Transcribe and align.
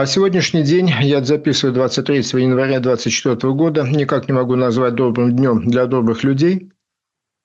А 0.00 0.06
сегодняшний 0.06 0.62
день, 0.62 0.92
я 1.00 1.24
записываю 1.24 1.74
23 1.74 2.18
января 2.40 2.78
2024 2.78 3.52
года, 3.52 3.82
никак 3.82 4.28
не 4.28 4.32
могу 4.32 4.54
назвать 4.54 4.94
добрым 4.94 5.34
днем 5.34 5.68
для 5.68 5.86
добрых 5.86 6.22
людей. 6.22 6.70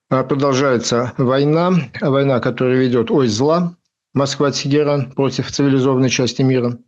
А 0.08 0.22
продолжается 0.22 1.14
война, 1.18 1.72
война, 2.00 2.38
которая 2.38 2.76
ведет 2.76 3.10
ось 3.10 3.32
зла, 3.32 3.74
Москва-Тегеран 4.12 5.10
против 5.10 5.50
цивилизованной 5.50 6.10
части 6.10 6.42
мира. 6.42 6.78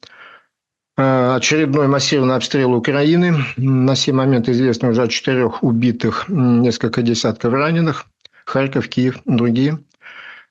А, 0.96 1.34
очередной 1.34 1.88
массированный 1.88 2.36
обстрел 2.36 2.72
Украины. 2.72 3.34
На 3.56 3.96
сей 3.96 4.12
момент 4.12 4.48
известно 4.48 4.90
уже 4.90 5.02
о 5.02 5.08
четырех 5.08 5.64
убитых, 5.64 6.26
несколько 6.28 7.02
десятков 7.02 7.52
раненых. 7.52 8.06
Харьков, 8.44 8.88
Киев, 8.88 9.18
другие 9.24 9.80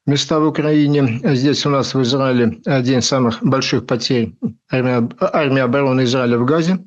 места 0.06 0.40
в 0.40 0.48
Украине. 0.48 1.20
Здесь 1.24 1.66
у 1.66 1.70
нас 1.70 1.94
в 1.94 2.02
Израиле 2.02 2.60
один 2.66 3.00
из 3.00 3.08
самых 3.08 3.44
больших 3.44 3.86
потерь 3.86 4.34
армии, 4.70 5.10
армии 5.20 5.62
обороны 5.62 6.04
Израиля 6.04 6.38
в 6.38 6.46
Газе. 6.46 6.80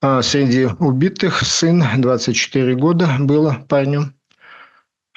А 0.00 0.22
среди 0.22 0.66
убитых 0.78 1.40
сын 1.42 1.82
24 1.98 2.74
года 2.76 3.08
было 3.18 3.64
парнем. 3.68 4.14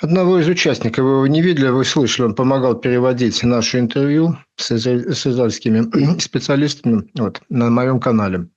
Одного 0.02 0.40
из 0.40 0.48
участников 0.48 1.06
вы 1.06 1.12
его 1.12 1.28
не 1.28 1.44
видели, 1.44 1.68
вы 1.68 1.86
слышали, 1.86 2.26
он 2.26 2.34
помогал 2.34 2.74
переводить 2.74 3.44
наше 3.44 3.78
интервью 3.78 4.36
с, 4.56 4.72
с 4.72 5.28
израильскими 5.28 6.20
специалистами 6.20 7.08
вот, 7.14 7.42
на 7.50 7.70
моем 7.70 8.00
канале. 8.00 8.48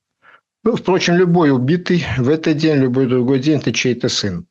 Ну, 0.62 0.77
впрочем, 0.77 1.17
любой 1.17 1.51
убитый 1.51 2.07
в 2.17 2.31
этот 2.31 2.57
день, 2.57 2.77
любой 2.77 3.07
другой 3.07 3.41
день– 3.41 3.59
это 3.61 3.71
чей-то 3.71 4.09
сын. 4.09 4.47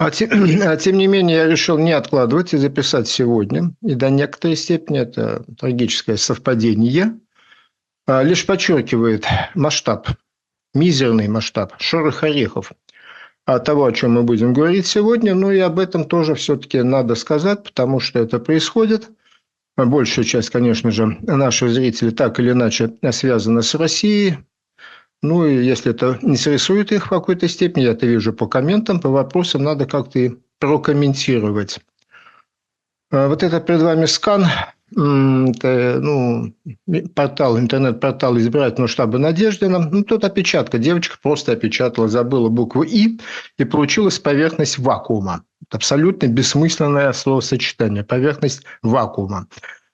А 0.00 0.10
тем, 0.10 0.30
а 0.62 0.76
тем 0.78 0.96
не 0.96 1.06
менее, 1.06 1.36
я 1.36 1.46
решил 1.46 1.76
не 1.78 1.92
откладывать 1.92 2.54
и 2.54 2.56
записать 2.56 3.06
сегодня. 3.06 3.74
И 3.82 3.94
до 3.94 4.08
некоторой 4.08 4.56
степени 4.56 4.98
это 4.98 5.44
трагическое 5.58 6.16
совпадение. 6.16 7.20
А 8.06 8.22
лишь 8.22 8.46
подчеркивает 8.46 9.26
масштаб, 9.54 10.08
мизерный 10.72 11.28
масштаб 11.28 11.74
шорох 11.78 12.24
орехов 12.24 12.72
того, 13.44 13.84
о 13.84 13.92
чем 13.92 14.12
мы 14.12 14.22
будем 14.22 14.54
говорить 14.54 14.86
сегодня. 14.86 15.34
Ну 15.34 15.50
и 15.50 15.58
об 15.58 15.78
этом 15.78 16.04
тоже 16.04 16.34
все-таки 16.34 16.82
надо 16.82 17.14
сказать, 17.14 17.62
потому 17.64 18.00
что 18.00 18.20
это 18.20 18.38
происходит. 18.38 19.10
Большая 19.76 20.24
часть, 20.24 20.48
конечно 20.48 20.90
же, 20.90 21.18
наших 21.20 21.70
зрителей 21.70 22.12
так 22.12 22.40
или 22.40 22.52
иначе 22.52 22.90
связана 23.10 23.60
с 23.60 23.74
Россией, 23.74 24.38
ну, 25.22 25.46
и 25.46 25.64
если 25.64 25.92
это 25.92 26.18
интересует 26.22 26.92
их 26.92 27.06
в 27.06 27.08
какой-то 27.10 27.48
степени, 27.48 27.84
я 27.84 27.92
это 27.92 28.06
вижу 28.06 28.32
по 28.32 28.46
комментам, 28.46 29.00
по 29.00 29.08
вопросам, 29.08 29.62
надо 29.62 29.86
как-то 29.86 30.18
и 30.18 30.32
прокомментировать. 30.58 31.80
А 33.10 33.28
вот 33.28 33.42
это 33.42 33.60
перед 33.60 33.82
вами 33.82 34.06
скан, 34.06 34.46
это, 34.92 35.98
ну, 36.00 36.52
портал, 37.14 37.58
интернет-портал 37.58 38.36
избирательного 38.38 38.88
штаба 38.88 39.18
Надеждина. 39.18 39.78
Ну, 39.78 40.02
тут 40.02 40.24
опечатка. 40.24 40.78
Девочка 40.78 41.16
просто 41.22 41.52
опечатала, 41.52 42.08
забыла 42.08 42.48
букву 42.48 42.82
«и» 42.82 43.20
и 43.58 43.64
получилась 43.64 44.18
поверхность 44.18 44.78
вакуума. 44.78 45.44
абсолютно 45.70 46.26
бессмысленное 46.26 47.12
словосочетание. 47.12 48.02
Поверхность 48.04 48.62
вакуума. 48.82 49.46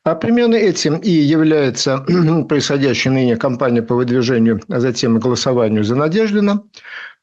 А 0.06 0.14
примерно 0.14 0.54
этим 0.54 0.98
и 0.98 1.10
является 1.10 1.98
происходящая 2.48 3.12
ныне 3.12 3.36
кампания 3.36 3.82
по 3.82 3.96
выдвижению, 3.96 4.60
а 4.68 4.78
затем 4.78 5.16
и 5.16 5.20
голосованию 5.20 5.82
за 5.82 5.96
Надеждина. 5.96 6.62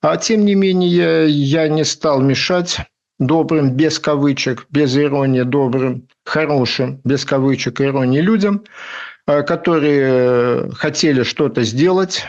А 0.01 0.17
тем 0.17 0.43
не 0.43 0.53
менее, 0.53 1.29
я 1.29 1.69
не 1.69 1.85
стал 1.85 2.19
мешать 2.19 2.79
добрым, 3.19 3.71
без 3.71 3.99
кавычек, 3.99 4.65
без 4.69 4.97
иронии, 4.97 5.43
добрым, 5.43 6.09
хорошим, 6.25 6.99
без 7.05 7.23
кавычек 7.23 7.79
иронии 7.79 8.19
людям, 8.19 8.65
а, 9.27 9.43
которые 9.43 10.69
хотели 10.71 11.23
что-то 11.23 11.63
сделать, 11.63 12.25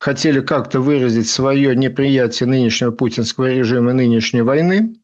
хотели 0.00 0.40
как-то 0.40 0.80
выразить 0.80 1.28
свое 1.28 1.76
неприятие 1.76 2.48
нынешнего 2.48 2.90
путинского 2.90 3.52
режима, 3.52 3.92
нынешней 3.92 4.42
войны, 4.42 4.96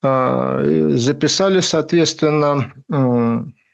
а, 0.00 0.62
записали, 0.94 1.58
соответственно, 1.58 2.72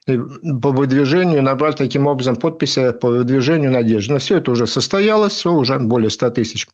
по 0.06 0.70
выдвижению, 0.70 1.42
набрали 1.42 1.74
таким 1.74 2.06
образом 2.06 2.36
подписи 2.36 2.92
по 2.92 3.08
выдвижению 3.08 3.72
Надежды. 3.72 4.12
Но 4.12 4.18
все 4.18 4.38
это 4.38 4.52
уже 4.52 4.66
состоялось, 4.66 5.32
все 5.32 5.52
уже 5.52 5.78
более 5.78 6.10
100 6.10 6.30
тысяч 6.30 6.68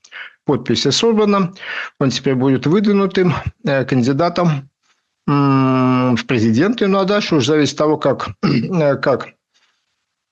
подписей 0.45 0.93
собрано. 0.93 1.55
Он 1.99 2.11
теперь 2.11 2.35
будет 2.35 2.67
выдвинутым 2.67 3.35
э, 3.65 3.85
кандидатом 3.85 4.69
в 5.27 6.27
президенты. 6.27 6.87
Ну 6.89 6.99
а 6.99 7.05
дальше 7.05 7.37
уже 7.37 7.47
зависит 7.47 7.75
от 7.75 7.79
того, 7.79 7.97
как, 7.97 8.29
э, 8.43 8.97
как 8.97 9.29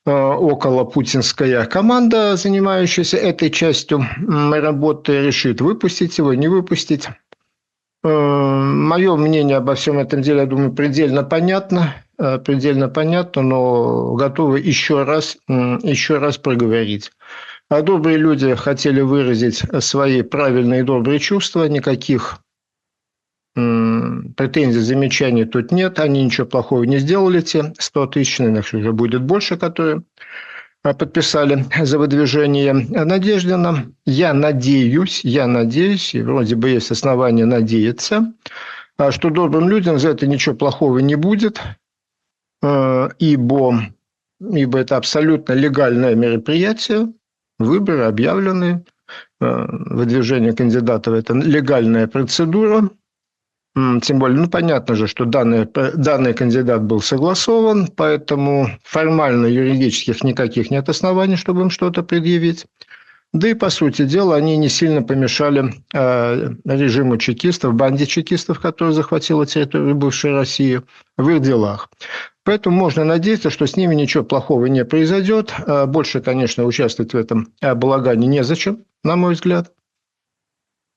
э, 0.05 0.11
около 0.11 0.85
путинская 0.85 1.65
команда, 1.65 2.37
занимающаяся 2.37 3.17
этой 3.17 3.51
частью 3.51 4.07
работы, 4.29 5.23
решит 5.23 5.61
выпустить 5.61 6.19
его, 6.19 6.35
не 6.35 6.49
выпустить. 6.49 7.09
Мое 8.03 9.17
мнение 9.17 9.59
обо 9.59 9.75
всем 9.75 9.99
этом 9.99 10.23
деле, 10.23 10.41
я 10.41 10.47
думаю, 10.47 10.73
предельно 10.73 11.23
понятно. 11.23 11.95
Э, 12.19 12.39
предельно 12.39 12.89
понятно, 12.89 13.43
но 13.43 14.15
готовы 14.15 14.61
еще 14.61 15.05
раз, 15.05 15.37
еще 15.49 16.19
раз 16.19 16.39
проговорить. 16.39 17.13
А 17.69 17.83
добрые 17.83 18.19
люди 18.19 18.55
хотели 18.55 19.01
выразить 19.01 19.63
свои 19.81 20.23
правильные 20.23 20.81
и 20.81 20.85
добрые 20.85 21.19
чувства, 21.19 21.65
никаких 21.69 22.39
претензий, 23.55 24.81
замечаний 24.81 25.45
тут 25.45 25.73
нет, 25.73 25.99
они 25.99 26.25
ничего 26.25 26.47
плохого 26.47 26.85
не 26.85 26.99
сделали, 26.99 27.41
те 27.41 27.73
100 27.79 28.07
тысяч, 28.07 28.39
наверное, 28.39 28.63
уже 28.63 28.93
будет 28.93 29.23
больше, 29.23 29.57
которые 29.57 30.03
подписали 30.83 31.65
за 31.83 31.99
выдвижение 31.99 32.73
Надеждина. 32.73 33.93
Я 34.07 34.33
надеюсь, 34.33 35.25
я 35.25 35.47
надеюсь, 35.47 36.15
и 36.15 36.23
вроде 36.23 36.57
бы 36.57 36.71
есть 36.71 36.91
основания 36.91 37.45
надеяться, 37.45 38.33
а 38.97 39.13
что 39.13 39.31
добрым 39.31 39.69
людям 39.69 39.99
за 39.99 40.11
это 40.11 40.27
ничего 40.27 40.55
плохого 40.55 40.99
не 40.99 41.15
будет, 41.15 41.61
Э, 42.63 43.09
ибо, 43.19 43.81
ибо 44.41 44.79
это 44.79 44.97
абсолютно 44.97 45.55
легальное 45.55 46.15
мероприятие, 46.15 47.13
выборы 47.59 48.03
объявлены, 48.03 48.85
э, 49.41 49.67
выдвижение 49.69 50.53
кандидатов– 50.53 51.15
это 51.15 51.35
легальная 51.35 52.07
процедура, 52.07 52.91
тем 53.75 54.19
более, 54.19 54.41
ну, 54.41 54.49
понятно 54.49 54.97
же, 54.97 55.07
что 55.07 55.25
данный, 55.25 55.65
данный 55.95 56.35
кандидат 56.35 56.83
был 56.83 57.01
согласован, 57.01 57.87
поэтому 57.87 58.69
формально 58.83 59.47
юридических 59.47 60.25
никаких 60.25 60.71
нет 60.71 60.89
оснований, 60.89 61.37
чтобы 61.37 61.63
им 61.63 61.71
что-то 61.71 62.03
предъявить. 62.03 62.67
Да 63.33 63.47
и, 63.49 63.55
по 63.55 63.71
сути 63.71 64.05
дела, 64.05 64.35
они 64.35 64.57
не 64.57 64.69
сильно 64.69 65.03
помешали 65.03 65.73
э, 65.95 66.51
режиму 66.65 67.17
чекистов, 67.17 67.75
банде 67.75 68.05
чекистов, 68.05 68.59
которая 68.59 68.93
захватила 68.93 69.47
территорию 69.47 69.95
бывшей 69.95 70.33
России, 70.33 70.83
в 71.17 71.29
их 71.29 71.41
делах. 71.41 71.91
Поэтому 72.43 72.77
можно 72.77 73.05
надеяться, 73.05 73.51
что 73.51 73.67
с 73.67 73.77
ними 73.77 73.95
ничего 73.95 74.25
плохого 74.25 74.67
не 74.67 74.85
произойдет. 74.85 75.55
А 75.65 75.87
больше, 75.87 76.21
конечно, 76.21 76.65
участвовать 76.65 77.13
в 77.13 77.17
этом 77.17 77.53
балагане 77.61 78.27
незачем, 78.27 78.85
на 79.05 79.15
мой 79.15 79.35
взгляд. 79.35 79.73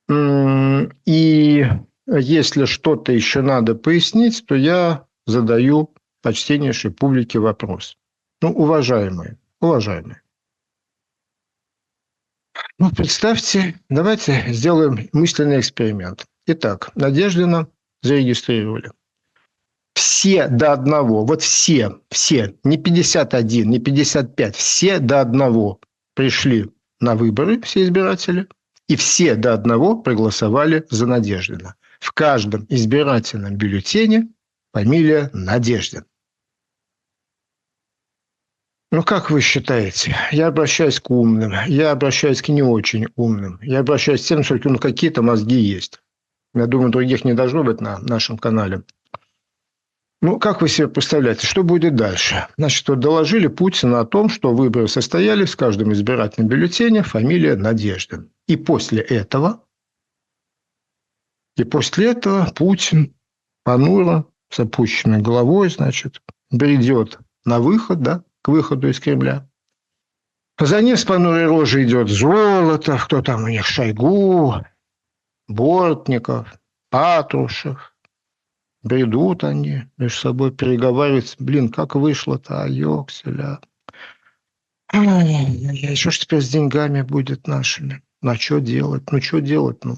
И 0.09 1.67
если 2.07 2.65
что-то 2.65 3.11
еще 3.11 3.41
надо 3.41 3.75
пояснить, 3.75 4.45
то 4.45 4.55
я 4.55 5.05
задаю 5.25 5.93
почтеннейшей 6.21 6.91
публике 6.91 7.39
вопрос. 7.39 7.97
Ну, 8.41 8.51
уважаемые, 8.51 9.37
уважаемые. 9.61 10.21
Ну, 12.77 12.91
представьте, 12.91 13.79
давайте 13.89 14.43
сделаем 14.47 15.09
мысленный 15.13 15.59
эксперимент. 15.59 16.25
Итак, 16.45 16.91
Надеждина 16.95 17.67
зарегистрировали– 18.01 18.91
все 19.93 20.47
до 20.47 20.73
одного, 20.73 21.25
вот 21.25 21.41
все, 21.41 21.99
все, 22.09 22.55
не 22.63 22.77
51, 22.77 23.69
не 23.69 23.79
55, 23.79 24.55
все 24.55 24.99
до 24.99 25.21
одного 25.21 25.79
пришли 26.15 26.69
на 26.99 27.15
выборы, 27.15 27.61
все 27.61 27.83
избиратели, 27.83 28.47
и 28.87 28.95
все 28.95 29.35
до 29.35 29.53
одного 29.53 30.01
проголосовали 30.01 30.85
за 30.89 31.07
Надеждина. 31.07 31.75
В 32.03 32.11
каждом 32.11 32.65
избирательном 32.67 33.55
бюллетене 33.55 34.27
фамилия 34.73 35.29
Надеждин. 35.31 36.03
Ну, 38.91 39.03
как 39.03 39.31
вы 39.31 39.39
считаете? 39.39 40.13
Я 40.33 40.47
обращаюсь 40.47 40.99
к 40.99 41.09
умным, 41.09 41.53
я 41.65 41.91
обращаюсь 41.91 42.41
к 42.41 42.49
не 42.49 42.61
очень 42.61 43.07
умным, 43.15 43.57
я 43.61 43.79
обращаюсь 43.79 44.21
к 44.21 44.25
тем, 44.25 44.43
что 44.43 44.59
ну, 44.65 44.79
какие-то 44.79 45.21
мозги 45.21 45.55
есть. 45.55 46.01
Я 46.53 46.67
думаю, 46.67 46.91
других 46.91 47.23
не 47.23 47.33
должно 47.33 47.63
быть 47.63 47.79
на 47.79 47.99
нашем 47.99 48.37
канале. 48.37 48.83
Ну, 50.21 50.39
как 50.39 50.61
вы 50.61 50.67
себе 50.67 50.89
представляете, 50.89 51.47
что 51.47 51.63
будет 51.63 51.95
дальше? 51.95 52.47
Значит, 52.57 52.85
вот 52.89 52.99
доложили 52.99 53.47
Путину 53.47 53.95
о 53.95 54.05
том, 54.05 54.27
что 54.27 54.53
выборы 54.53 54.89
состоялись 54.89 55.53
в 55.53 55.57
каждом 55.57 55.93
избирательном 55.93 56.49
бюллетене, 56.49 57.01
фамилия 57.01 57.55
Надеждин. 57.55 58.29
И 58.47 58.57
после 58.57 59.01
этого, 59.01 59.63
и 61.55 61.63
после 61.63 62.11
этого 62.11 62.45
Путин 62.55 63.13
понуро, 63.63 64.25
с 64.49 64.59
опущенной 64.59 65.21
головой, 65.21 65.69
значит, 65.69 66.21
бредет 66.51 67.19
на 67.45 67.59
выход, 67.59 68.01
да, 68.01 68.23
к 68.41 68.49
выходу 68.49 68.89
из 68.89 68.99
Кремля. 68.99 69.47
За 70.59 70.81
ним 70.81 70.97
с 70.97 71.03
понурой 71.03 71.47
рожей 71.47 71.85
идет 71.85 72.09
золото, 72.09 72.97
кто 72.97 73.21
там 73.21 73.43
у 73.43 73.47
них, 73.47 73.65
Шойгу, 73.65 74.63
Бортников, 75.47 76.53
Патрушев. 76.89 77.95
Бредут 78.83 79.43
они, 79.43 79.83
между 79.97 80.19
собой 80.19 80.51
переговариваются. 80.51 81.37
Блин, 81.39 81.69
как 81.69 81.95
вышло-то, 81.95 82.63
а 82.63 82.67
ёкселя. 82.67 83.59
Что 84.91 86.11
ж 86.11 86.19
теперь 86.19 86.41
с 86.41 86.49
деньгами 86.49 87.01
будет 87.01 87.47
нашими? 87.47 88.03
На 88.21 88.35
что 88.35 88.59
делать? 88.59 89.03
Ну, 89.11 89.21
что 89.21 89.39
делать? 89.39 89.83
Ну, 89.83 89.97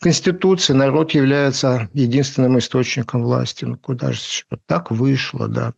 Конституция, 0.00 0.76
народ 0.76 1.12
является 1.12 1.88
единственным 1.92 2.58
источником 2.58 3.22
власти. 3.22 3.64
Ну, 3.64 3.76
куда 3.76 4.12
же 4.12 4.20
так 4.66 4.90
вышло, 4.90 5.48
да. 5.48 5.74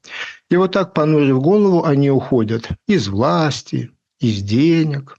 И 0.50 0.56
вот 0.56 0.72
так, 0.72 0.94
понурив 0.94 1.40
голову, 1.40 1.84
они 1.84 2.10
уходят 2.10 2.68
из 2.86 3.08
власти, 3.08 3.90
из 4.20 4.42
денег, 4.42 5.16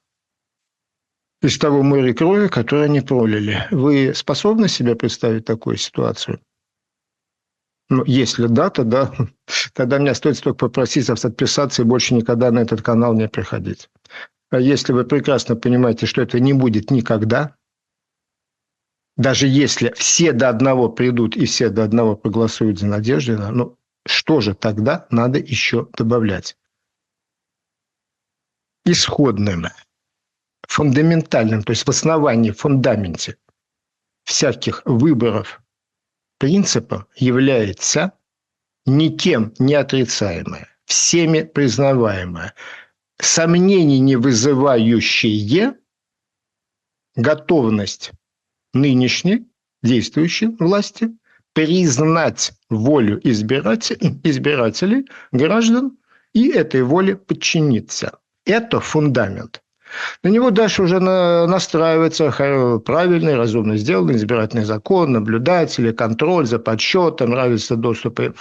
из 1.42 1.58
того 1.58 1.84
моря 1.84 2.14
крови, 2.14 2.48
которое 2.48 2.86
они 2.86 3.02
пролили. 3.02 3.68
Вы 3.72 4.14
способны 4.16 4.68
себе 4.68 4.96
представить 4.96 5.46
такую 5.46 5.78
ситуацию? 5.78 6.40
Ну, 7.90 8.04
если 8.06 8.48
да, 8.48 8.70
тогда, 8.72 9.12
тогда 9.74 10.00
мне 10.00 10.16
стоит 10.16 10.42
только 10.42 10.58
попросить 10.58 11.08
вас 11.08 11.24
отписаться 11.24 11.84
и 11.84 11.86
больше 11.86 12.16
никогда 12.16 12.50
на 12.52 12.60
этот 12.60 12.82
канал 12.82 13.14
не 13.14 13.28
приходить. 13.28 13.90
А 14.50 14.60
если 14.60 14.94
вы 14.94 15.04
прекрасно 15.04 15.56
понимаете, 15.56 16.06
что 16.08 16.22
это 16.22 16.40
не 16.40 16.54
будет 16.54 16.90
никогда, 16.90 17.56
даже 19.18 19.48
если 19.48 19.94
все 19.94 20.34
до 20.34 20.50
одного 20.50 20.90
придут 20.90 21.36
и 21.36 21.46
все 21.46 21.70
до 21.70 21.84
одного 21.84 22.16
проголосуют 22.16 22.80
за 22.80 22.88
Надеждина, 22.88 23.52
ну 23.52 23.78
что 24.06 24.42
же 24.42 24.54
тогда 24.54 25.08
надо 25.10 25.40
еще 25.40 25.88
добавлять? 25.98 26.58
Исходным, 28.84 29.66
фундаментальным, 30.68 31.64
то 31.64 31.72
есть 31.72 31.88
в 31.88 31.90
основании, 31.90 32.52
в 32.52 32.60
фундаменте 32.60 33.38
всяких 34.26 34.82
выборов 34.86 35.62
принципа 36.38 37.08
является 37.16 38.12
никем 38.86 39.54
не 39.58 39.76
отрицаемое, 39.76 40.68
всеми 40.86 41.42
признаваемое, 41.42 42.54
сомнений 43.18 44.00
не 44.00 44.18
вызывающее 44.18 45.76
готовность 47.16 48.12
нынешней 48.76 49.48
действующей 49.82 50.50
власти 50.60 51.10
признать 51.54 52.52
волю 52.70 53.20
избирателей, 53.24 55.08
граждан 55.32 55.98
и 56.34 56.50
этой 56.50 56.84
воле 56.84 57.16
подчиниться. 57.16 58.20
Это 58.46 58.80
фундамент. 58.80 59.62
На 60.24 60.28
него 60.30 60.52
дальше 60.52 60.84
уже 60.84 61.00
настраивается 61.00 62.30
правильный, 62.86 63.36
разумно 63.36 63.78
сделанный 63.78 64.18
избирательный 64.18 64.66
закон, 64.66 65.14
наблюдатели, 65.14 65.94
контроль 65.94 66.46
за 66.46 66.60
подсчетом, 66.60 67.30
нравится 67.30 67.78
доступы 67.78 68.34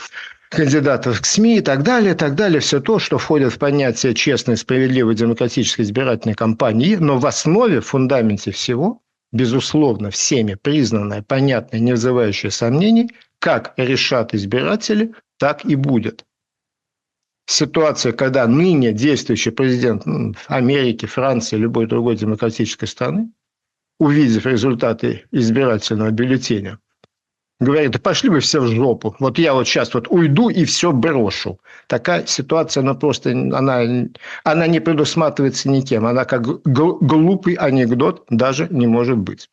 кандидатов 0.50 1.20
к 1.20 1.24
СМИ 1.24 1.58
и 1.58 1.60
так 1.60 1.84
далее, 1.84 2.14
и 2.14 2.16
так 2.16 2.34
далее. 2.34 2.58
Все 2.60 2.80
то, 2.80 2.98
что 2.98 3.18
входит 3.18 3.52
в 3.52 3.58
понятие 3.58 4.14
честной, 4.14 4.56
справедливой, 4.56 5.14
демократической 5.14 5.82
избирательной 5.82 6.34
кампании, 6.34 6.96
но 6.96 7.18
в 7.18 7.26
основе, 7.26 7.80
в 7.80 7.86
фундаменте 7.86 8.50
всего, 8.50 9.00
безусловно, 9.34 10.10
всеми 10.10 10.54
признанное, 10.54 11.22
понятное, 11.22 11.80
не 11.80 11.92
вызывающее 11.92 12.50
сомнений, 12.50 13.10
как 13.40 13.74
решат 13.76 14.32
избиратели, 14.32 15.12
так 15.38 15.66
и 15.66 15.74
будет. 15.74 16.24
Ситуация, 17.46 18.12
когда 18.12 18.46
ныне 18.46 18.92
действующий 18.92 19.50
президент 19.50 20.06
Америки, 20.46 21.04
Франции, 21.04 21.56
любой 21.56 21.86
другой 21.86 22.16
демократической 22.16 22.86
страны, 22.86 23.32
увидев 23.98 24.46
результаты 24.46 25.24
избирательного 25.30 26.10
бюллетеня, 26.10 26.78
говорит, 27.64 27.90
да 27.92 27.98
пошли 27.98 28.30
вы 28.30 28.40
все 28.40 28.60
в 28.60 28.68
жопу. 28.68 29.16
Вот 29.18 29.38
я 29.38 29.54
вот 29.54 29.66
сейчас 29.66 29.92
вот 29.94 30.06
уйду 30.08 30.48
и 30.48 30.64
все 30.64 30.92
брошу. 30.92 31.58
Такая 31.86 32.26
ситуация, 32.26 32.82
она 32.82 32.94
просто, 32.94 33.30
она, 33.30 33.82
она 34.44 34.66
не 34.66 34.80
предусматривается 34.80 35.68
никем. 35.68 36.06
Она 36.06 36.24
как 36.24 36.42
глупый 36.64 37.54
анекдот 37.54 38.24
даже 38.30 38.68
не 38.70 38.86
может 38.86 39.18
быть. 39.18 39.50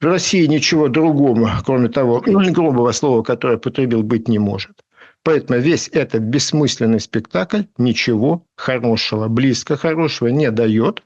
В 0.00 0.06
России 0.06 0.46
ничего 0.46 0.88
другого, 0.88 1.50
кроме 1.64 1.88
того 1.88 2.20
грубого 2.20 2.92
слова, 2.92 3.22
которое 3.22 3.56
потребил, 3.56 4.02
быть 4.02 4.28
не 4.28 4.38
может. 4.38 4.84
Поэтому 5.22 5.58
весь 5.58 5.88
этот 5.88 6.22
бессмысленный 6.22 7.00
спектакль 7.00 7.62
ничего 7.78 8.44
хорошего, 8.56 9.28
близко 9.28 9.76
хорошего 9.76 10.28
не 10.28 10.50
дает. 10.50 11.02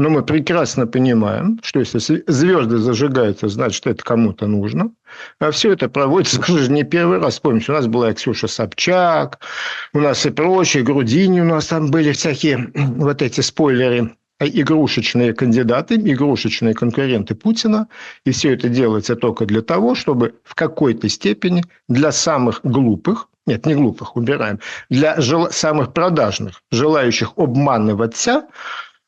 Но 0.00 0.08
мы 0.08 0.22
прекрасно 0.22 0.86
понимаем, 0.86 1.60
что 1.62 1.80
если 1.80 1.98
звезды 2.26 2.78
зажигаются, 2.78 3.48
значит, 3.48 3.86
это 3.86 4.02
кому-то 4.02 4.46
нужно. 4.46 4.92
А 5.40 5.50
все 5.50 5.72
это 5.72 5.90
проводится 5.90 6.40
уже 6.50 6.72
не 6.72 6.84
первый 6.84 7.18
раз. 7.18 7.38
Помните, 7.38 7.70
у 7.70 7.74
нас 7.74 7.86
была 7.86 8.10
и 8.10 8.14
Ксюша 8.14 8.48
Собчак, 8.48 9.40
у 9.92 10.00
нас 10.00 10.24
и 10.24 10.30
прочие, 10.30 10.84
Грудини 10.84 11.42
у 11.42 11.44
нас 11.44 11.66
там 11.66 11.90
были 11.90 12.12
всякие 12.12 12.70
вот 12.74 13.20
эти 13.20 13.42
спойлеры 13.42 14.16
игрушечные 14.40 15.34
кандидаты, 15.34 15.96
игрушечные 15.96 16.72
конкуренты 16.72 17.34
Путина. 17.34 17.86
И 18.24 18.30
все 18.30 18.54
это 18.54 18.70
делается 18.70 19.16
только 19.16 19.44
для 19.44 19.60
того, 19.60 19.94
чтобы 19.94 20.32
в 20.44 20.54
какой-то 20.54 21.10
степени 21.10 21.62
для 21.88 22.10
самых 22.10 22.60
глупых, 22.62 23.28
нет, 23.44 23.66
не 23.66 23.74
глупых, 23.74 24.16
убираем, 24.16 24.60
для 24.88 25.20
жел... 25.20 25.50
самых 25.50 25.92
продажных, 25.92 26.62
желающих 26.70 27.32
обманываться, 27.36 28.46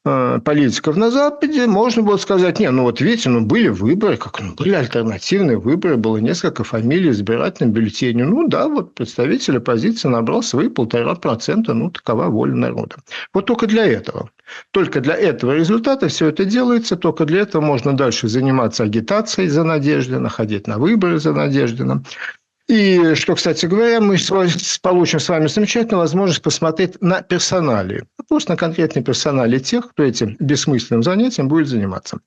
политиков 0.04 0.96
на 0.96 1.10
Западе, 1.10 1.66
можно 1.66 2.02
было 2.02 2.16
сказать, 2.16 2.58
не, 2.58 2.70
ну 2.70 2.82
вот 2.82 3.00
видите, 3.00 3.28
ну 3.28 3.40
были 3.40 3.68
выборы, 3.68 4.16
как 4.16 4.40
ну, 4.40 4.54
были 4.54 4.74
альтернативные 4.74 5.58
выборы, 5.58 5.96
было 5.96 6.16
несколько 6.16 6.64
фамилий 6.64 7.10
в 7.10 7.12
избирательном 7.12 7.72
бюллетене. 7.72 8.24
Ну 8.24 8.48
да, 8.48 8.68
вот 8.68 8.94
представитель 8.94 9.58
оппозиции 9.58 10.08
набрал 10.08 10.42
свои 10.42 10.68
полтора 10.68 11.14
процента, 11.14 11.72
ну 11.72 11.90
такова 11.90 12.26
воля 12.26 12.54
народа. 12.54 12.96
Вот 13.32 13.46
только 13.46 13.68
для 13.68 13.86
этого. 13.86 14.30
Только 14.72 15.00
для 15.00 15.14
этого 15.14 15.52
результата 15.52 16.08
все 16.08 16.28
это 16.28 16.44
делается, 16.44 16.96
только 16.96 17.24
для 17.24 17.42
этого 17.42 17.62
можно 17.62 17.96
дальше 17.96 18.28
заниматься 18.28 18.82
агитацией 18.82 19.48
за 19.48 19.62
Надеждина, 19.62 20.28
ходить 20.28 20.66
на 20.66 20.78
выборы 20.78 21.20
за 21.20 21.32
Надеждина. 21.32 22.02
И 22.72 23.14
что, 23.16 23.34
кстати 23.34 23.66
говоря, 23.66 24.00
мы 24.00 24.16
получим 24.80 25.20
с 25.20 25.28
вами 25.28 25.46
замечательную 25.46 25.98
возможность 25.98 26.40
посмотреть 26.40 26.98
на 27.02 27.20
персонали, 27.20 28.06
просто 28.30 28.52
на 28.52 28.56
конкретные 28.56 29.04
персонали 29.04 29.58
тех, 29.58 29.90
кто 29.90 30.02
этим 30.02 30.36
бессмысленным 30.38 31.02
занятием 31.02 31.48
будет 31.48 31.68
заниматься. 31.68 32.20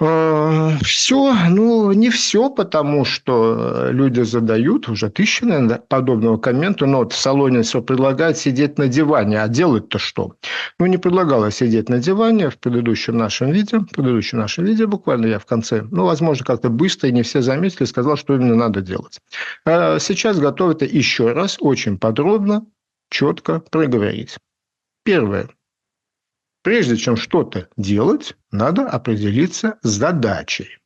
Э, 0.00 0.76
все, 0.82 1.34
ну 1.50 1.92
не 1.92 2.10
все, 2.10 2.50
потому 2.50 3.04
что 3.04 3.90
люди 3.90 4.22
задают 4.22 4.88
уже 4.88 5.08
тысячи, 5.08 5.44
наверное, 5.44 5.78
подобного 5.78 6.36
коммента, 6.36 6.86
но 6.86 6.98
вот 6.98 7.12
Солонин 7.12 7.62
предлагает 7.84 8.36
сидеть 8.36 8.76
на 8.76 8.88
диване, 8.88 9.40
а 9.40 9.46
делать-то 9.46 10.00
что? 10.00 10.34
Ну, 10.80 10.86
не 10.86 10.98
предлагала 10.98 11.52
сидеть 11.52 11.88
на 11.88 11.98
диване 11.98 12.50
в 12.50 12.58
предыдущем 12.58 13.16
нашем 13.16 13.52
видео, 13.52 13.80
в 13.80 13.86
предыдущем 13.86 14.38
нашем 14.38 14.64
видео 14.64 14.88
буквально 14.88 15.26
я 15.26 15.38
в 15.38 15.46
конце, 15.46 15.82
ну, 15.88 16.04
возможно, 16.04 16.44
как-то 16.44 16.70
быстро 16.70 17.08
и 17.08 17.12
не 17.12 17.22
все 17.22 17.40
заметили, 17.40 17.84
сказал, 17.84 18.16
что 18.16 18.34
именно 18.34 18.56
надо 18.56 18.80
делать. 18.80 19.20
А 19.64 20.00
сейчас 20.00 20.40
готов 20.40 20.72
это 20.72 20.86
еще 20.86 21.32
раз 21.32 21.56
очень 21.60 21.98
подробно, 21.98 22.66
четко 23.10 23.60
проговорить. 23.70 24.38
Первое. 25.04 25.48
Прежде 26.64 26.96
чем 26.96 27.18
что-то 27.18 27.68
делать, 27.76 28.34
надо 28.50 28.88
определиться 28.88 29.78
с 29.82 29.90
задачей. 29.90 30.78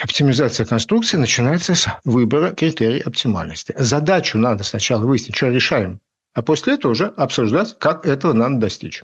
Оптимизация 0.00 0.64
конструкции 0.64 1.18
начинается 1.18 1.74
с 1.74 1.86
выбора 2.04 2.54
критерий 2.54 3.00
оптимальности. 3.00 3.74
Задачу 3.76 4.38
надо 4.38 4.64
сначала 4.64 5.04
выяснить, 5.04 5.36
что 5.36 5.48
решаем, 5.48 6.00
а 6.32 6.40
после 6.40 6.74
этого 6.74 6.92
уже 6.92 7.08
обсуждать, 7.08 7.78
как 7.78 8.06
этого 8.06 8.32
надо 8.32 8.56
достичь. 8.56 9.02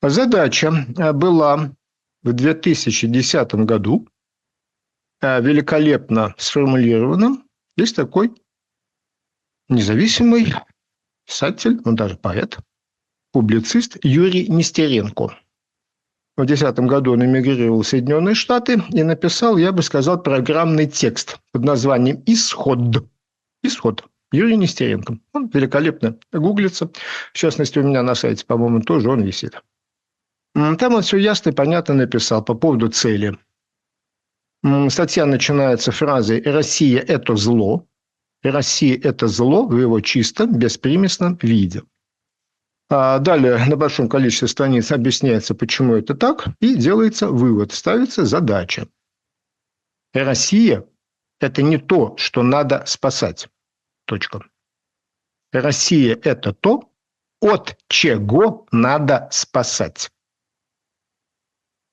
Задача 0.00 0.86
э, 0.96 1.12
была 1.12 1.72
в 2.22 2.32
2010 2.32 3.54
году 3.66 4.08
э, 5.20 5.42
великолепно 5.42 6.36
сформулирована. 6.38 7.42
Есть 7.76 7.96
такой 7.96 8.32
независимый 9.68 10.54
писатель, 11.26 11.80
он 11.84 11.96
даже 11.96 12.16
поэт, 12.16 12.58
публицист 13.36 13.98
Юрий 14.02 14.48
Нестеренко. 14.48 15.24
В 16.38 16.46
2010 16.46 16.78
году 16.88 17.12
он 17.12 17.22
эмигрировал 17.26 17.82
в 17.82 17.86
Соединенные 17.86 18.34
Штаты 18.34 18.82
и 18.94 19.02
написал, 19.02 19.58
я 19.58 19.72
бы 19.72 19.82
сказал, 19.82 20.22
программный 20.22 20.86
текст 20.86 21.38
под 21.52 21.62
названием 21.62 22.22
«Исход». 22.24 22.78
«Исход». 23.62 24.04
Юрий 24.32 24.56
Нестеренко. 24.56 25.18
Он 25.34 25.50
великолепно 25.52 26.16
гуглится. 26.32 26.90
В 27.34 27.36
частности, 27.36 27.78
у 27.78 27.82
меня 27.82 28.02
на 28.02 28.14
сайте, 28.14 28.46
по-моему, 28.46 28.80
тоже 28.80 29.10
он 29.10 29.20
висит. 29.20 29.60
Там 30.54 30.94
он 30.94 31.02
все 31.02 31.18
ясно 31.18 31.50
и 31.50 31.54
понятно 31.54 31.92
написал 31.92 32.42
по 32.42 32.54
поводу 32.54 32.88
цели. 32.88 33.36
Статья 34.88 35.26
начинается 35.26 35.92
фразой 35.92 36.40
«Россия– 36.40 37.00
это 37.06 37.36
зло». 37.36 37.86
Россия– 38.42 38.98
это 39.02 39.28
зло 39.28 39.66
в 39.66 39.78
его 39.78 40.00
чистом, 40.00 40.58
беспримесном 40.58 41.38
виде. 41.42 41.82
А 42.88 43.18
далее 43.18 43.64
на 43.66 43.76
большом 43.76 44.08
количестве 44.08 44.48
страниц 44.48 44.92
объясняется, 44.92 45.54
почему 45.54 45.94
это 45.94 46.14
так, 46.14 46.46
и 46.60 46.76
делается 46.76 47.28
вывод, 47.28 47.72
ставится 47.72 48.24
задача. 48.24 48.86
Россия– 50.14 50.84
это 51.40 51.62
не 51.62 51.78
то, 51.78 52.16
что 52.16 52.42
надо 52.42 52.84
спасать. 52.86 53.48
Точка. 54.06 54.44
Россия– 55.52 56.18
это 56.22 56.54
то, 56.54 56.90
от 57.40 57.76
чего 57.88 58.66
надо 58.70 59.28
спасать. 59.32 60.10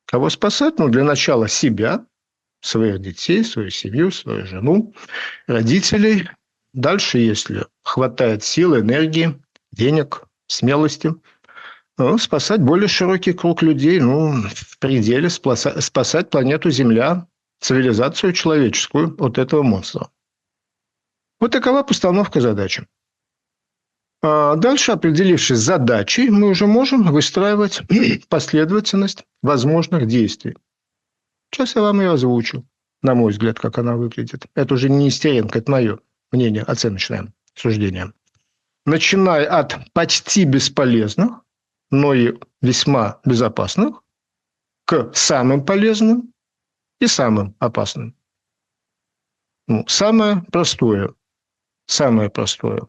Кого 0.05 0.29
спасать? 0.29 0.77
Ну, 0.77 0.89
для 0.89 1.03
начала 1.03 1.47
себя, 1.47 2.05
своих 2.61 2.99
детей, 2.99 3.43
свою 3.43 3.71
семью, 3.71 4.11
свою 4.11 4.45
жену, 4.45 4.93
родителей. 5.47 6.29
Дальше, 6.73 7.17
если 7.17 7.65
хватает 7.83 8.43
сил, 8.43 8.79
энергии, 8.79 9.41
денег, 9.71 10.23
смелости, 10.53 11.13
ну, 11.97 12.17
спасать 12.17 12.61
более 12.61 12.87
широкий 12.87 13.33
круг 13.33 13.61
людей, 13.61 13.99
ну, 13.99 14.33
в 14.33 14.79
пределе 14.79 15.29
спасать, 15.29 15.83
спасать 15.83 16.29
планету 16.29 16.71
Земля, 16.71 17.27
цивилизацию 17.59 18.33
человеческую 18.33 19.15
от 19.23 19.37
этого 19.37 19.63
монстра. 19.63 20.09
Вот 21.39 21.51
такова 21.51 21.83
постановка 21.83 22.41
задачи. 22.41 22.87
А 24.21 24.55
дальше, 24.55 24.93
определившись 24.93 25.57
задачей, 25.57 26.29
мы 26.29 26.49
уже 26.49 26.65
можем 26.65 27.03
выстраивать 27.11 27.81
последовательность 28.29 29.25
возможных 29.41 30.07
действий. 30.07 30.55
Сейчас 31.51 31.75
я 31.75 31.81
вам 31.81 31.99
ее 31.99 32.13
озвучу, 32.13 32.65
на 33.01 33.15
мой 33.15 33.31
взгляд, 33.31 33.59
как 33.59 33.77
она 33.77 33.95
выглядит. 33.97 34.45
Это 34.55 34.73
уже 34.73 34.89
не 34.89 35.05
Нестеренко, 35.05 35.59
это 35.59 35.69
мое 35.69 35.99
мнение, 36.31 36.63
оценочное 36.63 37.33
суждение. 37.53 38.13
Начиная 38.85 39.47
от 39.47 39.91
почти 39.93 40.43
бесполезных, 40.43 41.41
но 41.89 42.13
и 42.13 42.37
весьма 42.61 43.19
безопасных, 43.25 44.03
к 44.85 45.11
самым 45.13 45.65
полезным 45.65 46.33
и 46.99 47.07
самым 47.07 47.55
опасным. 47.59 48.15
Ну, 49.67 49.85
самое 49.87 50.43
простое. 50.51 51.13
Самое 51.85 52.29
простое 52.29 52.87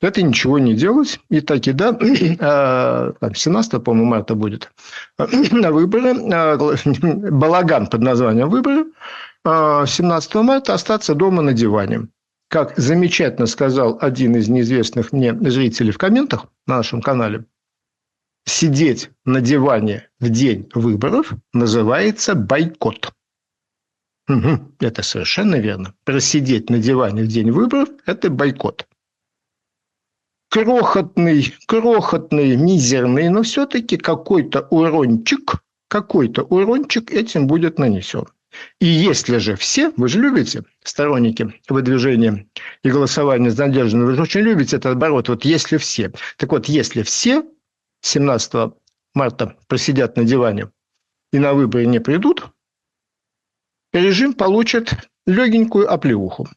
это 0.00 0.22
ничего 0.22 0.58
не 0.58 0.74
делать. 0.74 1.20
И 1.30 1.40
так 1.40 1.66
и 1.66 1.72
да, 1.72 1.92
17, 1.98 3.84
по-моему, 3.84 4.04
марта 4.10 4.34
будет 4.34 4.72
на 5.18 5.70
выборы, 5.70 6.14
а, 6.32 6.56
балаган 7.30 7.86
под 7.86 8.02
названием 8.02 8.50
выборы, 8.50 8.86
17 9.44 10.34
а, 10.34 10.42
марта 10.42 10.74
остаться 10.74 11.14
дома 11.14 11.42
на 11.42 11.52
диване. 11.52 12.08
Как 12.48 12.76
замечательно 12.76 13.46
сказал 13.46 13.98
один 14.00 14.36
из 14.36 14.48
неизвестных 14.48 15.12
мне 15.12 15.34
зрителей 15.34 15.90
в 15.90 15.98
комментах 15.98 16.46
на 16.66 16.76
нашем 16.76 17.02
канале, 17.02 17.44
сидеть 18.44 19.10
на 19.24 19.40
диване 19.40 20.08
в 20.20 20.28
день 20.30 20.68
выборов 20.74 21.32
называется 21.52 22.34
бойкот. 22.34 23.12
Угу, 24.28 24.76
это 24.80 25.02
совершенно 25.02 25.56
верно. 25.56 25.94
Просидеть 26.04 26.70
на 26.70 26.78
диване 26.78 27.24
в 27.24 27.28
день 27.28 27.50
выборов– 27.50 27.88
это 28.06 28.30
бойкот 28.30 28.86
крохотный, 30.56 31.54
крохотный, 31.66 32.56
мизерный, 32.56 33.28
но 33.28 33.42
все-таки 33.42 33.98
какой-то 33.98 34.66
урончик, 34.70 35.62
какой-то 35.88 36.44
урончик 36.44 37.12
этим 37.12 37.46
будет 37.46 37.78
нанесен. 37.78 38.24
И 38.80 38.86
если 38.86 39.38
же 39.38 39.56
все, 39.56 39.90
вы 39.96 40.08
же 40.08 40.20
любите, 40.20 40.64
сторонники 40.82 41.54
выдвижения 41.68 42.48
и 42.82 42.90
голосования 42.90 43.50
за 43.50 43.66
Надежду, 43.66 44.04
вы 44.04 44.14
же 44.14 44.22
очень 44.22 44.40
любите 44.40 44.76
этот 44.76 44.92
оборот, 44.92 45.28
вот 45.28 45.44
если 45.44 45.76
все. 45.76 46.12
Так 46.36 46.52
вот, 46.52 46.66
если 46.66 47.02
все 47.02 47.44
17 48.02 48.72
марта 49.14 49.56
просидят 49.66 50.16
на 50.16 50.24
диване 50.24 50.70
и 51.32 51.38
на 51.38 51.54
выборы 51.54 51.86
не 51.86 52.00
придут, 52.00 52.48
режим 53.92 54.32
получит 54.32 54.92
легенькую 55.26 55.92
оплеуху. 55.92 56.48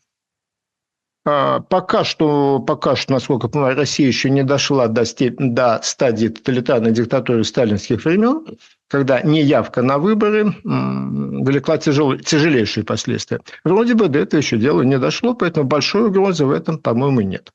А, 1.26 1.60
пока 1.60 2.04
что, 2.04 2.60
пока 2.60 2.96
что, 2.96 3.14
насколько 3.14 3.48
я 3.48 3.52
понимаю, 3.52 3.76
Россия 3.76 4.08
еще 4.08 4.30
не 4.30 4.44
дошла 4.44 4.88
до, 4.88 5.06
степ... 5.06 5.36
до 5.38 5.80
стадии 5.84 6.28
тоталитарной 6.28 6.92
диктатуры 6.92 7.44
сталинских 7.44 8.06
времен, 8.06 8.58
когда 8.88 9.22
неявка 9.22 9.82
на 9.82 9.98
выборы 9.98 10.56
влекла 10.64 11.78
тяжел... 11.78 12.18
тяжелейшие 12.18 12.86
последствия. 12.86 13.42
Вроде 13.64 13.96
бы 13.96 14.08
до 14.08 14.20
этого 14.20 14.40
еще 14.40 14.58
дело 14.58 14.82
не 14.82 14.98
дошло, 14.98 15.34
поэтому 15.34 15.68
большой 15.68 16.08
угрозы 16.08 16.46
в 16.46 16.52
этом, 16.52 16.78
по-моему, 16.78 17.22
нет. 17.22 17.52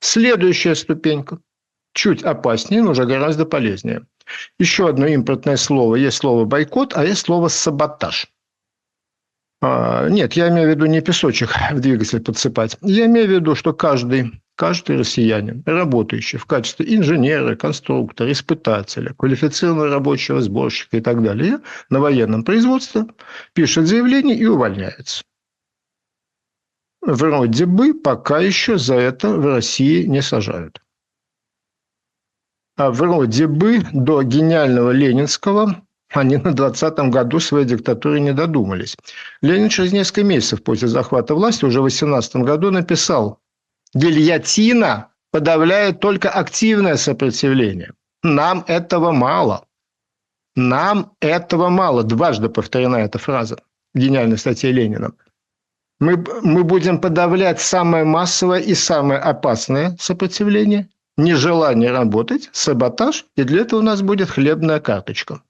Следующая 0.00 0.74
ступенька. 0.74 1.38
Чуть 1.94 2.22
опаснее, 2.22 2.82
но 2.82 2.92
уже 2.92 3.04
гораздо 3.04 3.44
полезнее. 3.44 4.06
Еще 4.58 4.88
одно 4.88 5.06
импортное 5.06 5.56
слово. 5.56 5.96
Есть 5.96 6.18
слово 6.18 6.44
бойкот, 6.44 6.96
а 6.96 7.04
есть 7.04 7.26
слово 7.26 7.48
саботаж. 7.48 8.28
А, 9.64 10.08
нет, 10.08 10.32
я 10.32 10.48
имею 10.48 10.66
в 10.66 10.70
виду 10.72 10.86
не 10.86 11.00
песочек 11.00 11.50
в 11.70 11.78
двигатель 11.78 12.20
подсыпать. 12.20 12.76
Я 12.82 13.06
имею 13.06 13.28
в 13.28 13.30
виду, 13.30 13.54
что 13.54 13.72
каждый, 13.72 14.42
каждый 14.56 14.98
россиянин, 14.98 15.62
работающий 15.64 16.36
в 16.36 16.46
качестве 16.46 16.96
инженера, 16.96 17.54
конструктора, 17.54 18.32
испытателя, 18.32 19.14
квалифицированного 19.14 19.88
рабочего 19.88 20.40
сборщика 20.40 20.96
и 20.96 21.00
так 21.00 21.22
далее, 21.22 21.60
на 21.90 22.00
военном 22.00 22.42
производстве, 22.42 23.06
пишет 23.52 23.86
заявление 23.86 24.36
и 24.36 24.46
увольняется. 24.46 25.22
Вроде 27.00 27.66
бы 27.66 27.94
пока 27.94 28.40
еще 28.40 28.78
за 28.78 28.96
это 28.96 29.28
в 29.28 29.46
России 29.46 30.02
не 30.02 30.22
сажают. 30.22 30.82
А 32.76 32.90
вроде 32.90 33.46
бы 33.46 33.82
до 33.92 34.24
гениального 34.24 34.90
Ленинского 34.90 35.82
они 36.12 36.36
на 36.36 36.48
20-м 36.48 37.10
году 37.10 37.40
своей 37.40 37.64
диктатуры 37.64 38.20
не 38.20 38.32
додумались. 38.32 38.96
Ленин 39.40 39.68
через 39.68 39.92
несколько 39.92 40.24
месяцев 40.24 40.62
после 40.62 40.88
захвата 40.88 41.34
власти, 41.34 41.64
уже 41.64 41.80
в 41.80 41.84
18 41.84 42.36
году, 42.36 42.70
написал 42.70 43.40
«Гильотина 43.94 45.08
подавляет 45.30 46.00
только 46.00 46.28
активное 46.28 46.96
сопротивление. 46.96 47.92
Нам 48.22 48.64
этого 48.66 49.12
мало». 49.12 49.64
Нам 50.54 51.12
этого 51.20 51.70
мало. 51.70 52.02
Дважды 52.02 52.50
повторена 52.50 53.00
эта 53.00 53.18
фраза 53.18 53.56
в 53.94 53.98
гениальной 53.98 54.36
статье 54.36 54.70
Ленина. 54.70 55.12
Мы, 55.98 56.22
мы 56.42 56.62
будем 56.62 57.00
подавлять 57.00 57.58
самое 57.58 58.04
массовое 58.04 58.60
и 58.60 58.74
самое 58.74 59.18
опасное 59.18 59.96
сопротивление, 59.98 60.90
нежелание 61.16 61.90
работать, 61.90 62.50
саботаж, 62.52 63.24
и 63.34 63.44
для 63.44 63.62
этого 63.62 63.80
у 63.80 63.82
нас 63.82 64.02
будет 64.02 64.28
хлебная 64.28 64.78
карточка 64.78 65.40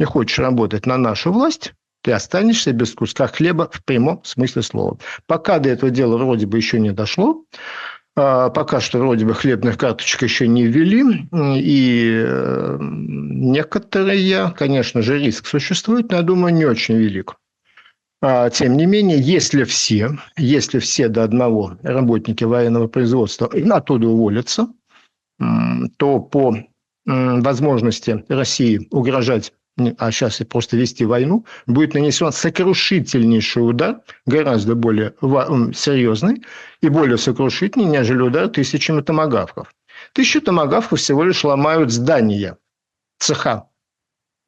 не 0.00 0.06
хочешь 0.06 0.38
работать 0.38 0.86
на 0.86 0.96
нашу 0.96 1.30
власть, 1.30 1.74
ты 2.02 2.12
останешься 2.12 2.72
без 2.72 2.94
куска 2.94 3.28
хлеба 3.28 3.70
в 3.70 3.84
прямом 3.84 4.24
смысле 4.24 4.62
слова. 4.62 4.98
Пока 5.26 5.58
до 5.58 5.68
этого 5.68 5.92
дела 5.92 6.16
вроде 6.16 6.46
бы 6.46 6.56
еще 6.56 6.80
не 6.80 6.92
дошло, 6.92 7.44
а, 8.16 8.48
пока 8.48 8.80
что 8.80 8.98
вроде 8.98 9.26
бы 9.26 9.34
хлебных 9.34 9.76
карточек 9.76 10.22
еще 10.22 10.48
не 10.48 10.64
ввели, 10.64 11.28
и 11.60 12.24
э, 12.26 12.78
некоторые, 12.80 14.52
конечно 14.56 15.02
же, 15.02 15.18
риск 15.18 15.46
существует, 15.46 16.10
но 16.10 16.16
я 16.16 16.22
думаю, 16.22 16.54
не 16.54 16.64
очень 16.64 16.96
велик. 16.96 17.36
А, 18.22 18.48
тем 18.48 18.78
не 18.78 18.86
менее, 18.86 19.20
если 19.20 19.64
все, 19.64 20.18
если 20.38 20.78
все 20.78 21.08
до 21.08 21.24
одного 21.24 21.76
работники 21.82 22.44
военного 22.44 22.88
производства 22.88 23.50
оттуда 23.70 24.08
уволятся, 24.08 24.68
то 25.96 26.20
по 26.20 26.56
возможности 27.06 28.24
России 28.28 28.86
угрожать 28.90 29.54
а 29.98 30.10
сейчас 30.10 30.40
и 30.40 30.44
просто 30.44 30.76
вести 30.76 31.04
войну, 31.04 31.46
будет 31.66 31.94
нанесен 31.94 32.32
сокрушительнейший 32.32 33.68
удар, 33.68 34.00
гораздо 34.26 34.74
более 34.74 35.14
серьезный 35.74 36.42
и 36.82 36.88
более 36.88 37.18
сокрушительный, 37.18 37.86
нежели 37.86 38.20
удар 38.20 38.48
тысячами 38.48 39.00
томогавков. 39.00 39.72
Тысячи 40.12 40.40
томогавков 40.40 40.98
всего 40.98 41.24
лишь 41.24 41.44
ломают 41.44 41.90
здания, 41.90 42.58
цеха. 43.18 43.68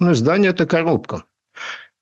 Но 0.00 0.14
здание– 0.14 0.50
это 0.52 0.66
коробка. 0.66 1.24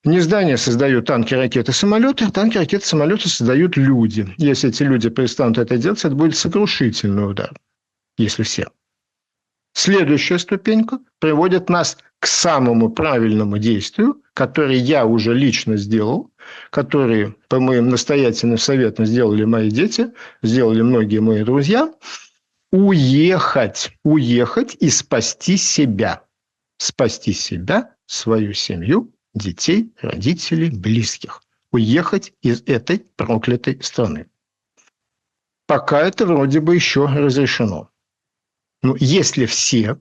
Не 0.03 0.21
здания 0.21 0.57
создают 0.57 1.07
танки, 1.07 1.35
ракеты, 1.35 1.73
самолеты, 1.73 2.31
танки, 2.31 2.57
ракеты, 2.57 2.87
самолеты 2.87 3.29
создают 3.29 3.77
люди. 3.77 4.33
Если 4.39 4.71
эти 4.71 4.83
люди 4.83 5.11
перестанут 5.11 5.59
это 5.59 5.77
делать, 5.77 6.03
это 6.05 6.15
будет 6.15 6.37
сокрушительный 6.37 7.31
удар, 7.31 7.53
если 8.17 8.43
все. 8.43 8.69
Следующая 9.73 10.39
ступенька 10.39 10.99
приводит 11.21 11.69
нас 11.69 11.97
к 12.19 12.27
самому 12.27 12.91
правильному 12.91 13.59
действию, 13.59 14.23
которое 14.35 14.77
я 14.77 15.07
уже 15.07 15.35
лично 15.35 15.77
сделал, 15.77 16.31
которые 16.71 17.35
по 17.49 17.61
моим 17.61 17.89
настоятельным 17.89 18.59
советам 18.59 19.07
сделали 19.07 19.45
мои 19.45 19.71
дети, 19.71 20.13
сделали 20.43 20.83
многие 20.83 21.21
мои 21.21 21.45
друзья, 21.45 21.93
уехать, 22.73 23.91
уехать 24.05 24.77
и 24.81 24.91
спасти 24.91 25.57
себя. 25.57 26.23
Спасти 26.79 27.33
себя, 27.33 27.95
свою 28.07 28.55
семью, 28.55 29.15
детей, 29.35 29.93
родителей, 30.01 30.71
близких. 30.71 31.43
Уехать 31.73 32.33
из 32.43 32.63
этой 32.67 32.99
проклятой 33.17 33.79
страны. 33.83 34.27
пока 35.67 36.01
это 36.01 36.27
вроде 36.27 36.61
бы 36.61 36.75
еще 36.75 37.07
разрешено. 37.07 37.90
Но 38.83 38.97
если 38.99 39.47
все, 39.47 39.99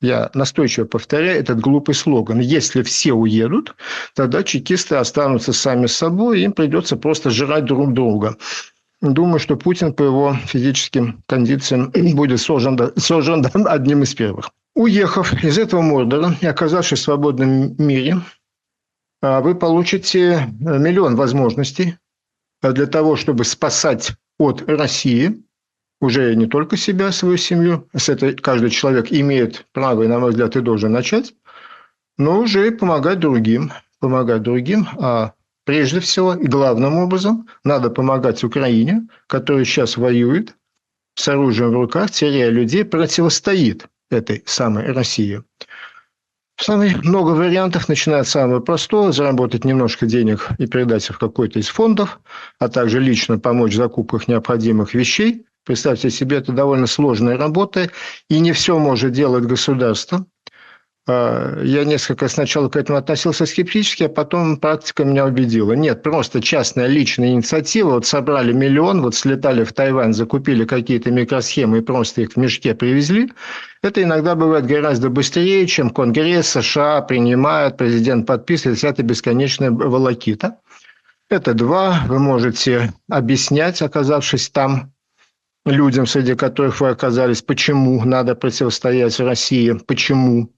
я 0.00 0.30
настойчиво 0.34 0.84
повторяю 0.84 1.40
этот 1.40 1.60
глупый 1.60 1.94
слоган, 1.94 2.40
если 2.40 2.82
все 2.82 3.12
уедут, 3.12 3.74
тогда 4.14 4.42
чекисты 4.42 4.96
останутся 4.96 5.52
сами 5.52 5.86
собой, 5.86 6.42
им 6.42 6.52
придется 6.52 6.96
просто 6.96 7.30
жрать 7.30 7.64
друг 7.64 7.92
друга. 7.92 8.36
Думаю, 9.00 9.38
что 9.38 9.56
Путин 9.56 9.92
по 9.92 10.02
его 10.02 10.36
физическим 10.46 11.22
кондициям 11.26 11.90
будет 12.14 12.40
сожжен, 12.40 12.78
сожжен 12.96 13.46
одним 13.66 14.02
из 14.02 14.14
первых. 14.14 14.50
Уехав 14.74 15.32
из 15.42 15.58
этого 15.58 15.80
Мордора 15.80 16.36
и 16.40 16.46
оказавшись 16.46 17.00
в 17.00 17.02
свободном 17.02 17.74
мире, 17.78 18.20
а, 19.22 19.40
вы 19.40 19.54
получите 19.54 20.48
миллион 20.60 21.16
возможностей 21.16 21.96
для 22.62 22.86
того, 22.86 23.16
чтобы 23.16 23.44
спасать 23.44 24.12
от 24.38 24.62
России 24.68 25.42
уже 26.00 26.34
не 26.34 26.46
только 26.46 26.76
себя, 26.76 27.12
свою 27.12 27.36
семью, 27.36 27.88
с 27.96 28.08
этой 28.08 28.34
каждый 28.34 28.70
человек 28.70 29.12
имеет 29.12 29.66
право, 29.72 30.02
и, 30.02 30.08
на 30.08 30.18
мой 30.18 30.30
взгляд, 30.30 30.56
и 30.56 30.60
должен 30.60 30.92
начать, 30.92 31.34
но 32.18 32.40
уже 32.40 32.68
и 32.68 32.70
помогать 32.70 33.18
другим, 33.18 33.72
помогать 34.00 34.42
другим, 34.42 34.86
а 34.98 35.32
прежде 35.64 36.00
всего 36.00 36.34
и 36.34 36.46
главным 36.46 36.96
образом 36.98 37.48
надо 37.64 37.90
помогать 37.90 38.44
Украине, 38.44 39.08
которая 39.26 39.64
сейчас 39.64 39.96
воюет 39.96 40.54
с 41.14 41.28
оружием 41.28 41.70
в 41.70 41.74
руках, 41.74 42.10
теряя 42.10 42.50
людей, 42.50 42.84
противостоит 42.84 43.86
этой 44.10 44.42
самой 44.46 44.92
России. 44.92 45.42
Самых 46.58 47.04
много 47.04 47.32
вариантов, 47.32 47.88
начиная 47.88 48.20
от 48.20 48.28
самого 48.28 48.60
простого, 48.60 49.12
заработать 49.12 49.64
немножко 49.64 50.06
денег 50.06 50.48
и 50.58 50.66
передать 50.66 51.08
их 51.08 51.16
в 51.16 51.18
какой-то 51.18 51.58
из 51.58 51.68
фондов, 51.68 52.18
а 52.58 52.68
также 52.68 52.98
лично 52.98 53.38
помочь 53.38 53.74
в 53.74 53.76
закупках 53.76 54.26
необходимых 54.26 54.94
вещей. 54.94 55.45
Представьте 55.66 56.10
себе, 56.10 56.36
это 56.36 56.52
довольно 56.52 56.86
сложная 56.86 57.36
работа, 57.36 57.90
и 58.30 58.38
не 58.38 58.52
все 58.52 58.78
может 58.78 59.10
делать 59.10 59.44
государство. 59.44 60.24
А, 61.08 61.60
я 61.60 61.84
несколько 61.84 62.28
сначала 62.28 62.68
к 62.68 62.76
этому 62.76 62.98
относился 62.98 63.46
скептически, 63.46 64.04
а 64.04 64.08
потом 64.08 64.58
практика 64.58 65.04
меня 65.04 65.26
убедила. 65.26 65.72
Нет, 65.72 66.04
просто 66.04 66.40
частная 66.40 66.86
личная 66.86 67.30
инициатива. 67.30 67.94
Вот 67.94 68.06
собрали 68.06 68.52
миллион, 68.52 69.02
вот 69.02 69.16
слетали 69.16 69.64
в 69.64 69.72
Тайвань, 69.72 70.12
закупили 70.12 70.64
какие-то 70.64 71.10
микросхемы 71.10 71.78
и 71.78 71.82
просто 71.82 72.22
их 72.22 72.32
в 72.32 72.36
мешке 72.36 72.72
привезли. 72.76 73.32
Это 73.82 74.00
иногда 74.00 74.36
бывает 74.36 74.66
гораздо 74.66 75.10
быстрее, 75.10 75.66
чем 75.66 75.90
Конгресс 75.90 76.48
США 76.48 77.02
принимает, 77.02 77.76
президент 77.76 78.24
подписывает, 78.24 78.78
вся 78.78 78.90
эта 78.90 79.02
бесконечная 79.02 79.72
волокита. 79.72 80.58
Это 81.28 81.54
два. 81.54 82.04
Вы 82.06 82.20
можете 82.20 82.92
объяснять, 83.10 83.82
оказавшись 83.82 84.48
там, 84.50 84.92
людям, 85.66 86.06
среди 86.06 86.34
которых 86.34 86.80
вы 86.80 86.90
оказались, 86.90 87.42
почему 87.42 88.02
надо 88.04 88.34
противостоять 88.34 89.18
России, 89.18 89.72
почему 89.72 90.52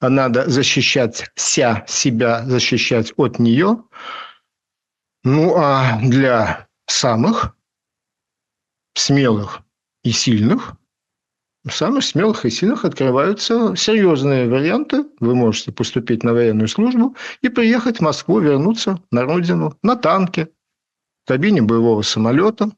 надо 0.00 0.48
защищать 0.48 1.30
ся, 1.36 1.84
себя, 1.86 2.44
защищать 2.46 3.12
от 3.16 3.38
нее. 3.38 3.84
Ну 5.22 5.54
а 5.56 6.00
для 6.02 6.66
самых 6.86 7.54
смелых 8.94 9.60
и 10.02 10.10
сильных, 10.12 10.74
самых 11.68 12.04
смелых 12.04 12.44
и 12.46 12.50
сильных 12.50 12.84
открываются 12.84 13.74
серьезные 13.76 14.48
варианты. 14.48 15.04
Вы 15.20 15.34
можете 15.34 15.72
поступить 15.72 16.22
на 16.22 16.32
военную 16.32 16.68
службу 16.68 17.16
и 17.42 17.48
приехать 17.48 17.98
в 17.98 18.02
Москву, 18.02 18.40
вернуться 18.40 19.02
на 19.10 19.22
родину 19.22 19.76
на 19.82 19.96
танке, 19.96 20.48
в 21.24 21.28
кабине 21.28 21.62
боевого 21.62 22.02
самолета 22.02 22.70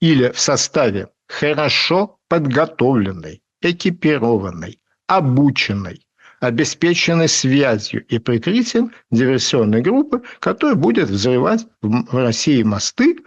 или 0.00 0.30
в 0.30 0.38
составе 0.38 1.08
хорошо 1.28 2.18
подготовленной, 2.28 3.42
экипированной, 3.60 4.78
обученной, 5.06 6.06
обеспеченной 6.40 7.28
связью 7.28 8.04
и 8.06 8.18
прикрытием 8.18 8.92
диверсионной 9.10 9.82
группы, 9.82 10.22
которая 10.40 10.76
будет 10.76 11.08
взрывать 11.08 11.66
в 11.82 12.14
России 12.14 12.62
мосты, 12.62 13.18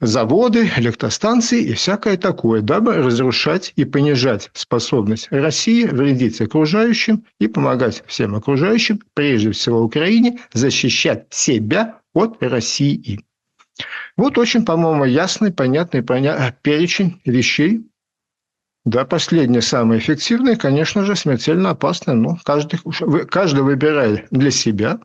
заводы, 0.00 0.70
электростанции 0.76 1.62
и 1.62 1.74
всякое 1.74 2.16
такое, 2.16 2.60
дабы 2.62 2.94
разрушать 2.94 3.72
и 3.76 3.84
понижать 3.84 4.50
способность 4.54 5.28
России 5.30 5.84
вредить 5.84 6.40
окружающим 6.40 7.24
и 7.38 7.46
помогать 7.46 8.02
всем 8.06 8.34
окружающим, 8.34 9.00
прежде 9.14 9.52
всего 9.52 9.82
Украине, 9.82 10.38
защищать 10.52 11.26
себя 11.30 12.00
от 12.14 12.42
России. 12.42 13.20
Вот 14.16 14.38
очень, 14.38 14.64
по-моему, 14.64 15.04
ясный, 15.04 15.52
понятный 15.52 16.02
поня... 16.02 16.54
перечень 16.62 17.20
вещей. 17.24 17.86
Да, 18.84 19.04
последнее, 19.04 19.60
самое 19.60 20.00
эффективное, 20.00 20.56
конечно 20.56 21.04
же, 21.04 21.14
смертельно 21.14 21.70
опасное. 21.70 22.14
Ну, 22.14 22.38
каждый, 22.44 22.80
каждый 23.26 23.62
выбирает 23.62 24.26
для 24.30 24.50
себя. 24.50 25.00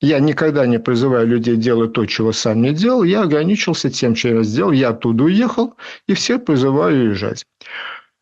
Я 0.00 0.18
никогда 0.18 0.66
не 0.66 0.78
призываю 0.78 1.26
людей 1.26 1.56
делать 1.56 1.92
то, 1.94 2.04
чего 2.04 2.32
сам 2.32 2.62
не 2.62 2.72
делал. 2.72 3.02
Я 3.02 3.22
ограничился 3.22 3.90
тем, 3.90 4.14
что 4.14 4.28
я 4.28 4.42
сделал. 4.42 4.72
Я 4.72 4.90
оттуда 4.90 5.24
уехал, 5.24 5.74
и 6.06 6.14
всех 6.14 6.44
призываю 6.44 7.08
уезжать. 7.08 7.46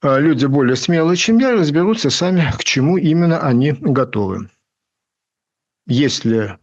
А 0.01 0.19
люди 0.19 0.47
более 0.47 0.77
смелые, 0.77 1.17
чем 1.17 1.39
я, 1.39 1.53
разберутся 1.53 2.11
сами, 2.11 2.53
к 2.59 2.63
чему 2.63 2.99
именно 2.99 3.41
они 3.41 3.73
готовы. 3.73 4.51
Если 5.87 6.59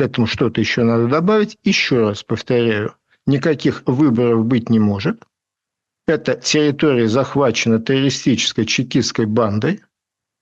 к 0.00 0.02
этому 0.02 0.26
что-то 0.26 0.62
еще 0.62 0.82
надо 0.82 1.08
добавить. 1.08 1.58
Еще 1.62 2.00
раз 2.00 2.22
повторяю, 2.22 2.94
никаких 3.26 3.82
выборов 3.84 4.46
быть 4.46 4.70
не 4.70 4.78
может. 4.78 5.22
Эта 6.06 6.36
территория 6.36 7.06
захвачена 7.06 7.78
террористической 7.78 8.64
чекистской 8.64 9.26
бандой. 9.26 9.82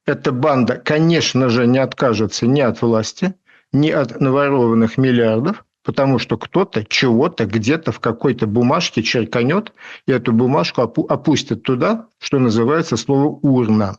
Эта 0.06 0.30
банда, 0.30 0.76
конечно 0.76 1.48
же, 1.48 1.66
не 1.66 1.80
откажется 1.80 2.46
ни 2.46 2.60
от 2.60 2.80
власти, 2.82 3.34
ни 3.72 3.90
от 3.90 4.20
наворованных 4.20 4.96
миллиардов, 4.96 5.64
потому 5.82 6.20
что 6.20 6.38
кто-то 6.38 6.84
чего-то 6.84 7.44
где-то 7.44 7.90
в 7.90 7.98
какой-то 7.98 8.46
бумажке 8.46 9.02
черканет, 9.02 9.72
и 10.06 10.12
эту 10.12 10.32
бумажку 10.32 10.82
опустит 10.82 11.64
туда, 11.64 12.06
что 12.20 12.38
называется 12.38 12.96
слово 12.96 13.40
«урна». 13.42 13.96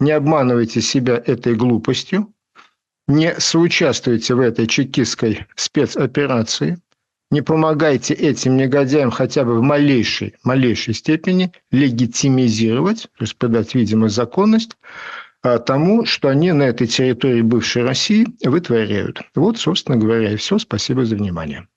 Не 0.00 0.10
обманывайте 0.10 0.80
себя 0.80 1.14
этой 1.14 1.54
глупостью, 1.54 2.32
не 3.10 3.34
соучаствуйте 3.38 4.34
в 4.34 4.40
этой 4.40 4.66
чекистской 4.66 5.46
спецоперации, 5.56 6.78
не 7.30 7.42
помогайте 7.42 8.14
этим 8.14 8.56
негодяям 8.56 9.10
хотя 9.10 9.44
бы 9.44 9.58
в 9.58 9.62
малейшей, 9.62 10.34
малейшей 10.42 10.94
степени 10.94 11.52
легитимизировать, 11.70 13.02
то 13.02 13.24
есть 13.24 13.36
придать 13.36 13.74
видимую 13.74 14.10
законность 14.10 14.76
а, 15.42 15.58
тому, 15.58 16.04
что 16.06 16.28
они 16.28 16.52
на 16.52 16.64
этой 16.64 16.86
территории 16.86 17.42
бывшей 17.42 17.84
России 17.84 18.26
вытворяют. 18.44 19.22
Вот, 19.34 19.58
собственно 19.58 19.96
говоря, 19.96 20.32
и 20.32 20.36
все. 20.36 20.58
Спасибо 20.58 21.04
за 21.04 21.16
внимание. 21.16 21.68